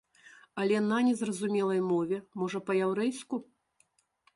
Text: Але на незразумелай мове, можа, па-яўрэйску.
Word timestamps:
Але 0.63 0.79
на 0.85 0.97
незразумелай 1.09 1.81
мове, 1.93 2.17
можа, 2.41 2.67
па-яўрэйску. 2.71 3.35